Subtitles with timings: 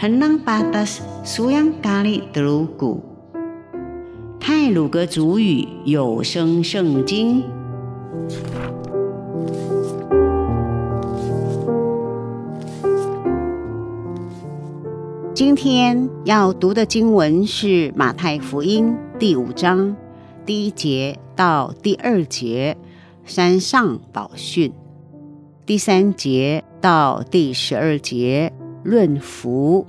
[0.00, 3.04] henang patas suyang kali telugu。
[4.40, 7.44] 泰鲁格族语有声圣经。
[15.34, 19.94] 今天要读的经文是马太福音第五章
[20.46, 22.78] 第一节到第二节，
[23.26, 24.70] 山上宝训；
[25.66, 28.50] 第三节到第十二节，
[28.82, 29.86] 论福。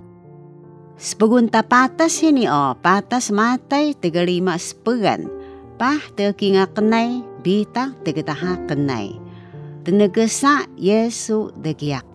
[1.02, 2.78] Sepegunta patas ini oh.
[2.78, 5.26] Patas matai tiga lima sepegan
[5.74, 9.18] pah teki kenai bita teki taha kenai.
[9.82, 12.06] Tenegesa Yesu degiak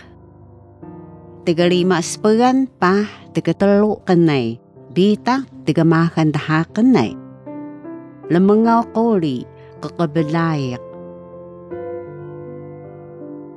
[1.42, 4.62] tiga lima sepegan pah teki telu kenai.
[4.94, 7.18] Bita tiga makan taha kenai.
[8.30, 9.42] Lemengau koli
[9.82, 10.82] kekebelayak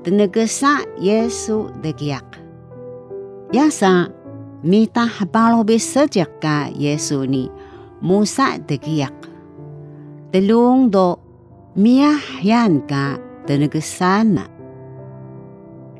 [0.01, 2.25] tenegesa Yesu degiak
[3.49, 4.13] Yasa
[4.63, 7.47] mita habalo be sejak ka Yesu ni
[7.99, 9.15] Musa degiyak.
[10.31, 11.19] Telung do
[11.75, 14.47] miyah yan ka tenegesana.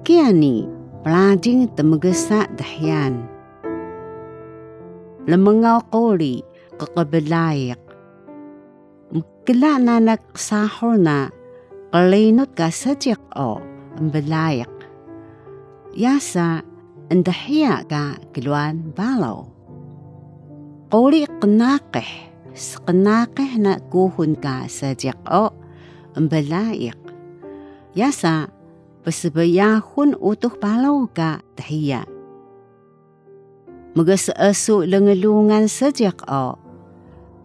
[0.04, 0.68] Kaya ni
[1.04, 3.24] pelajing temegesa dahyan.
[5.28, 6.42] Lemengaw koli
[6.80, 7.80] kakabalayak.
[9.10, 11.34] Mkila na nagsahor na
[12.54, 13.60] ka sejak o
[13.98, 14.70] ang balayak.
[15.98, 16.62] Yasa,
[17.10, 19.50] endahia ka kiluan balaw.
[20.94, 24.94] Kuli qnaqih, sqnaqih na kuhun ka sa
[25.30, 25.50] o
[26.14, 26.98] embalaik.
[27.98, 28.50] Yasa,
[29.02, 32.06] pasabayahun utuh balaw ka tahiya.
[33.98, 35.90] Magasaasu langalungan sa
[36.30, 36.58] o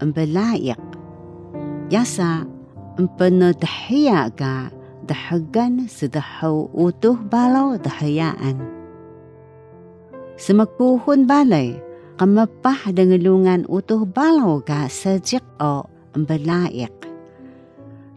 [0.01, 0.81] embalaik.
[1.89, 2.45] Yasa,
[3.01, 4.69] empanadahiya ka
[5.05, 8.84] dahagan sa dahaw utuh balaw dahayaan.
[10.35, 11.79] Semakuhun balay,
[12.19, 16.91] kamapah dengelungan utuh balaw ka sajik o embalaik.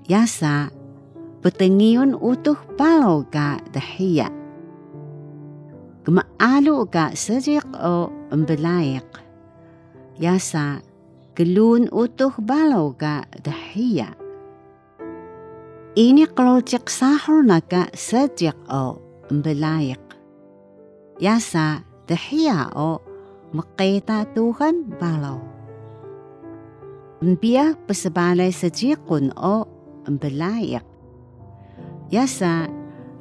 [0.10, 0.74] Yasa,
[1.46, 4.34] petengiun utuh balaw ka dahiya.
[6.10, 9.06] Kemaalu ka sajik o embalaik.
[10.18, 10.82] Yasa,
[11.38, 14.10] gelun utuh balaw ka dahiya.
[15.94, 18.98] Ini kalau sahur naka sajik o
[19.30, 20.02] embalaik.
[21.22, 23.04] Yasa, dahiya o
[23.52, 25.44] makita tuhan balaw.
[27.20, 29.68] Mbiya pasabalay sa jikun o
[30.08, 30.88] mbalayak.
[32.08, 32.72] Yasa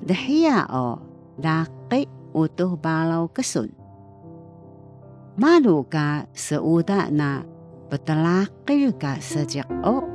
[0.07, 1.03] dahiya o
[1.43, 3.75] laki utuh balaw kasun.
[5.37, 7.43] Malu ka sa uda na
[7.91, 9.43] patalakil ka sa
[9.83, 10.07] o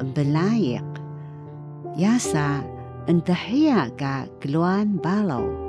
[0.00, 0.88] mbalayak.
[1.94, 2.64] Yasa
[3.04, 5.63] ang ka keluan balaw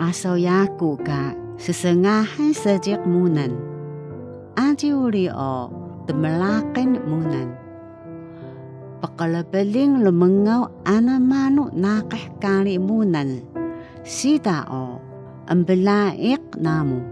[0.00, 3.52] asaw yaku ka sesengahan sejak munan.
[4.56, 5.68] Aji uli o
[6.08, 7.52] temelakin munan.
[9.04, 13.44] Pakalabaling lumengaw ana manu nakah kali munan.
[14.72, 14.96] O
[15.50, 17.04] ang belaik namu.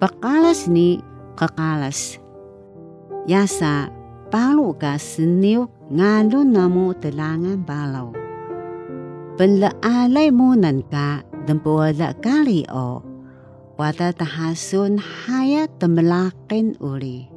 [0.00, 1.00] Pakalas ni
[1.36, 2.16] kakalas.
[3.28, 3.92] Yasa
[4.32, 8.23] palu ka seniw ngalun namu telangan balaw
[9.34, 13.02] Penlaalay munan ka dampuwala kali o.
[13.74, 17.33] Wata tahasun haya temelakin uli.